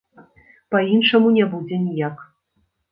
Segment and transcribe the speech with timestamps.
[0.75, 2.29] Па-іншаму не будзе ніяк.